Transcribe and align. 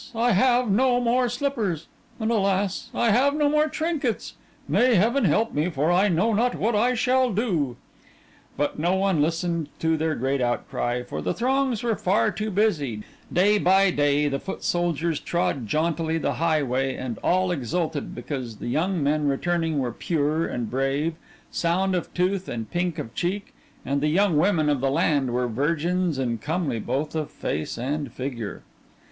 I 0.15 0.31
have 0.31 0.67
no 0.71 0.99
more 0.99 1.29
slippers! 1.29 1.85
and 2.19 2.31
alas! 2.31 2.89
I 2.91 3.11
have 3.11 3.35
no 3.35 3.47
more 3.47 3.67
trinkets! 3.67 4.33
May 4.67 4.95
heaven 4.95 5.25
help 5.25 5.53
me 5.53 5.69
for 5.69 5.91
I 5.91 6.07
know 6.07 6.33
not 6.33 6.55
what 6.55 6.73
I 6.75 6.95
shall 6.95 7.31
do!" 7.31 7.77
But 8.57 8.79
no 8.79 8.95
one 8.95 9.21
listened 9.21 9.69
to 9.77 9.97
their 9.97 10.15
great 10.15 10.41
outcry, 10.41 11.03
for 11.03 11.21
the 11.21 11.35
throngs 11.35 11.83
were 11.83 11.95
far 11.95 12.31
too 12.31 12.49
busy 12.49 13.03
day 13.31 13.59
by 13.59 13.91
day, 13.91 14.27
the 14.27 14.39
foot 14.39 14.63
soldiers 14.63 15.19
trod 15.19 15.67
jauntily 15.67 16.17
the 16.17 16.33
highway 16.41 16.95
and 16.95 17.19
all 17.23 17.51
exulted 17.51 18.15
because 18.15 18.57
the 18.57 18.69
young 18.69 19.03
men 19.03 19.27
returning 19.27 19.77
were 19.77 19.91
pure 19.91 20.47
and 20.47 20.71
brave, 20.71 21.13
sound 21.51 21.93
of 21.93 22.11
tooth 22.15 22.47
and 22.49 22.71
pink 22.71 22.97
of 22.97 23.13
cheek, 23.13 23.53
and 23.85 24.01
the 24.01 24.07
young 24.07 24.35
women 24.35 24.67
of 24.67 24.81
the 24.81 24.89
land 24.89 25.31
were 25.31 25.47
virgins 25.47 26.17
and 26.17 26.41
comely 26.41 26.79
both 26.79 27.13
of 27.13 27.29
face 27.29 27.77
and 27.77 28.07
of 28.07 28.13
figure. 28.13 28.63